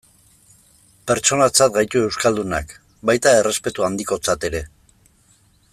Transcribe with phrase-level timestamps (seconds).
[1.11, 2.73] Pertsonatzat gaitu euskaldunak,
[3.11, 4.63] baita errespetu handikotzat ere.